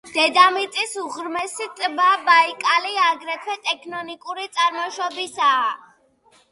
[0.13, 5.71] დედამიწის უღრმესი ტბა ბაიკალი აგრეთვე ტექტონიკური წარმოშობისაა.